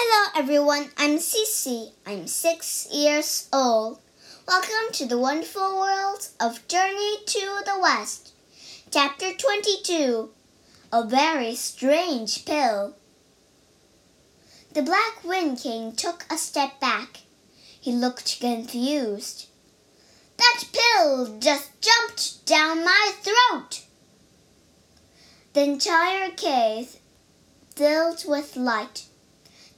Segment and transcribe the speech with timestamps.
[0.00, 1.90] Hello everyone, I'm Cece.
[2.06, 3.98] I'm six years old.
[4.46, 8.32] Welcome to the wonderful world of Journey to the West.
[8.92, 10.30] Chapter 22
[10.92, 12.94] A Very Strange Pill.
[14.72, 17.22] The Black Wind King took a step back.
[17.80, 19.48] He looked confused.
[20.36, 23.82] That pill just jumped down my throat.
[25.54, 26.98] The entire cave
[27.74, 29.08] filled with light.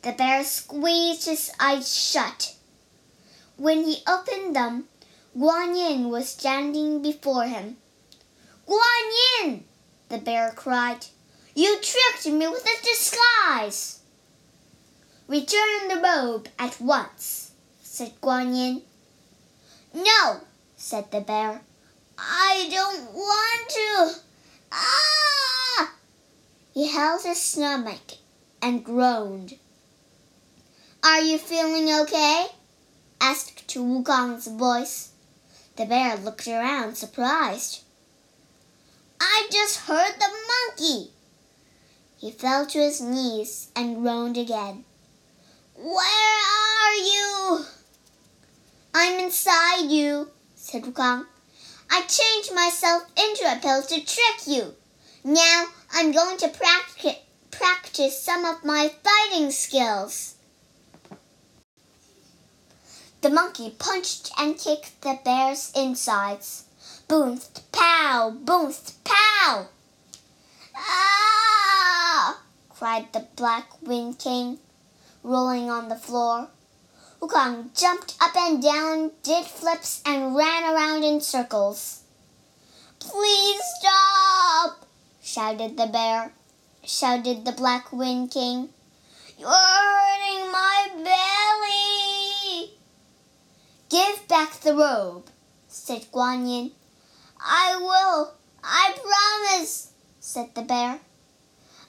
[0.02, 2.54] The bear squeezed his eyes shut.
[3.56, 4.88] When he opened them,
[5.36, 7.76] Guan Yin was standing before him.
[8.66, 9.64] Guan Yin!
[10.08, 11.04] the bear cried.
[11.54, 14.00] You tricked me with a disguise!
[15.28, 17.50] Return the robe at once,
[17.82, 18.82] said Guan Yin.
[19.92, 20.40] No,
[20.76, 21.60] said the bear.
[22.18, 24.20] I don't want to.
[24.72, 25.92] Ah!
[26.72, 28.16] He held his stomach
[28.62, 29.58] and groaned.
[31.02, 32.46] Are you feeling okay?
[33.22, 35.12] asked Wukong's voice.
[35.76, 37.84] The bear looked around surprised.
[39.18, 41.12] I just heard the monkey.
[42.18, 44.84] He fell to his knees and groaned again.
[45.74, 47.64] Where are you?
[48.92, 51.24] I'm inside you, said Wukong.
[51.90, 54.74] I changed myself into a pill to trick you.
[55.24, 57.16] Now I'm going to practice,
[57.50, 60.34] practice some of my fighting skills.
[63.22, 66.64] The monkey punched and kicked the bear's insides.
[67.06, 69.66] Boomth, pow, boomth, pow!
[70.74, 72.40] Ah!
[72.70, 74.58] cried the Black Wind King,
[75.22, 76.48] rolling on the floor.
[77.20, 82.02] Wukong jumped up and down, did flips, and ran around in circles.
[83.00, 84.86] Please stop!
[85.22, 86.32] shouted the bear.
[86.84, 88.70] Shouted the Black Wind King.
[89.36, 91.39] You're hurting my belly!
[93.90, 95.26] Give back the robe,
[95.66, 96.70] said Guan Yin.
[97.40, 99.90] I will, I promise,
[100.20, 101.00] said the bear.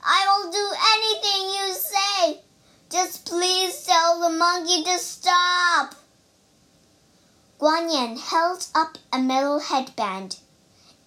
[0.03, 2.41] I will do anything you say.
[2.89, 5.94] Just please tell the monkey to stop.
[7.59, 10.38] Guan Yin held up a metal headband.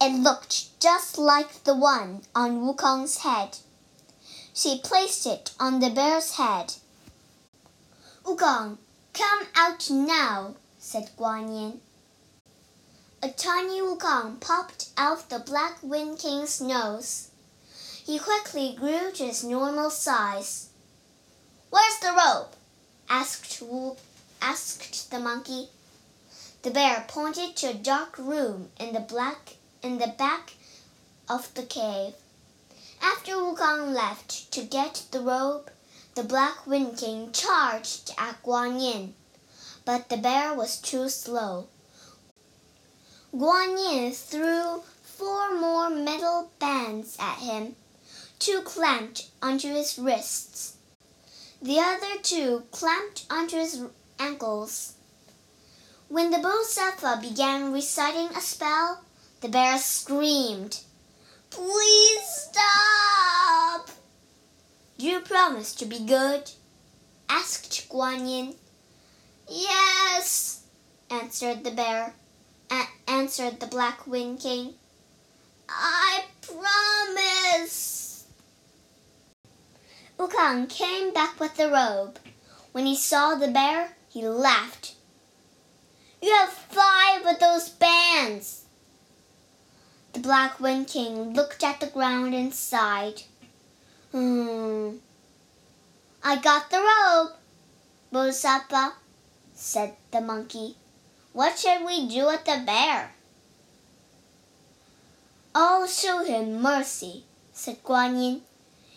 [0.00, 3.58] It looked just like the one on Wukong's head.
[4.52, 6.74] She placed it on the bear's head.
[8.22, 8.78] Wukong,
[9.12, 11.80] come out now, said Guan Yin.
[13.22, 17.30] A tiny Wukong popped out the Black Wind King's nose.
[18.04, 20.68] He quickly grew to his normal size.
[21.70, 22.54] Where's the rope?
[23.08, 23.96] asked Wu,
[24.42, 25.70] asked the monkey.
[26.60, 30.52] The bear pointed to a dark room in the black in the back
[31.30, 32.12] of the cave.
[33.00, 35.70] After Wukong left to get the robe,
[36.14, 39.14] the Black Wind King charged at Guan Yin,
[39.84, 41.66] but the bear was too slow.
[43.34, 47.76] Guan Yin threw four more metal bands at him,
[48.38, 50.76] two clamped onto his wrists.
[51.60, 53.82] The other two clamped onto his
[54.18, 54.94] ankles.
[56.08, 59.02] When the Bodhisattva began reciting a spell,
[59.40, 60.80] the bear screamed,
[61.50, 63.90] Please stop!
[64.96, 66.50] You promise to be good?
[67.28, 68.54] asked Guan Yin.
[69.48, 70.64] Yes,
[71.10, 72.14] answered the bear,
[73.06, 74.74] answered the Black Wind King.
[75.68, 78.26] I promise.
[80.18, 82.18] Wukong came back with the robe.
[82.72, 84.94] When he saw the bear, he laughed.
[86.20, 88.64] You have five of those bands.
[90.12, 93.22] The Black Wind King looked at the ground and sighed.
[94.12, 94.96] Hmm.
[96.22, 97.32] I got the robe,
[98.10, 98.94] Bodhisattva,
[99.64, 100.76] said the monkey.
[101.32, 103.12] What should we do with the bear?
[105.54, 108.42] I'll show him mercy, said Guan Yin.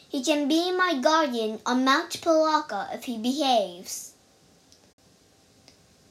[0.10, 4.12] He can be my guardian on Mount Pilaka if he behaves.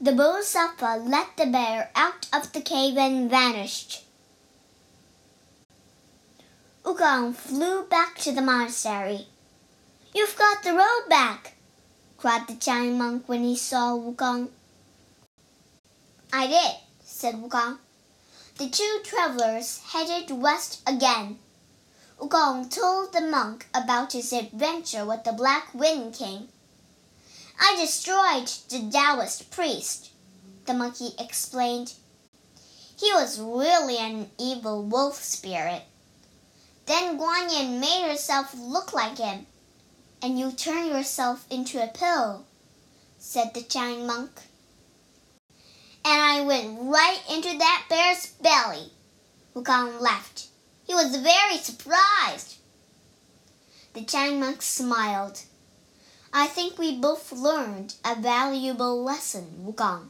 [0.00, 4.04] The Bodhisattva let the bear out of the cave and vanished.
[6.82, 9.26] Wukong flew back to the monastery.
[10.14, 11.55] You've got the robe back,
[12.26, 14.48] cried the giant monk when he saw Wukong.
[16.32, 16.72] I did,
[17.04, 17.78] said Wukong.
[18.58, 21.38] The two travelers headed west again.
[22.18, 26.48] Wukong told the monk about his adventure with the Black Wind King.
[27.60, 30.10] I destroyed the Taoist priest,
[30.64, 31.92] the monkey explained.
[32.98, 35.82] He was really an evil wolf spirit.
[36.86, 39.46] Then Guanyin made herself look like him.
[40.26, 42.44] And you turn yourself into a pill,
[43.16, 44.32] said the giant monk.
[46.04, 48.90] And I went right into that bear's belly.
[49.54, 50.48] Wukong laughed.
[50.84, 52.56] He was very surprised.
[53.94, 55.42] The giant monk smiled.
[56.32, 60.08] I think we both learned a valuable lesson, Wukong.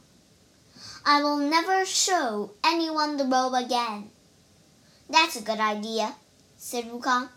[1.05, 4.09] I will never show anyone the robe again.
[5.07, 6.15] That's a good idea,
[6.57, 7.29] said Wukong.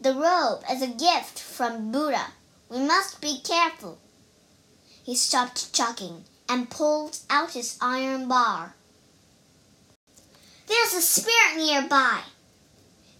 [0.00, 2.32] The robe is a gift from Buddha.
[2.68, 3.98] We must be careful.
[5.02, 8.74] He stopped chugging and pulled out his iron bar.
[10.66, 12.22] There's a spirit nearby.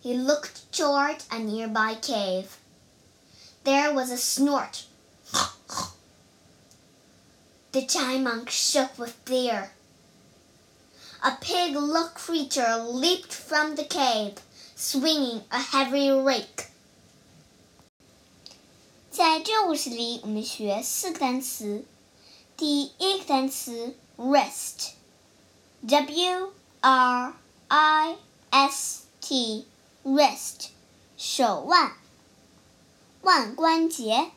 [0.00, 2.56] He looked toward a nearby cave.
[3.64, 4.84] There was a snort.
[7.72, 9.70] the giant monk shook with fear.
[11.24, 14.34] A pig-like creature leaped from the cave,
[14.76, 16.65] swinging a heavy rake.
[19.28, 21.84] 在这故事里，我们学四个单词。
[22.56, 24.52] 第一个单词 wrist，w
[26.80, 27.34] r
[27.66, 28.16] i
[28.50, 30.68] s t，wrist，
[31.16, 31.94] 手腕。
[33.22, 34.30] 腕关节。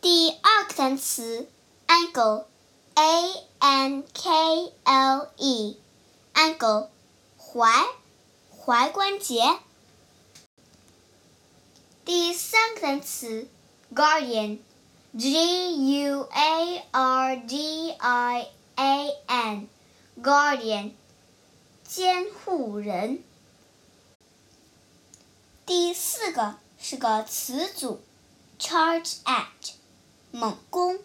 [0.00, 1.48] 第二个单词
[1.86, 6.88] ，ankle，a n k l e，ankle，
[7.38, 7.86] 踝，
[8.66, 9.60] 踝关节。
[12.04, 13.46] 第三个单词
[13.94, 20.90] ，guardian，g u a r d i a n，guardian，
[21.84, 23.22] 监护人。
[25.64, 28.00] 第四个是个词组
[28.58, 29.74] ，charge at，
[30.32, 30.98] 猛攻。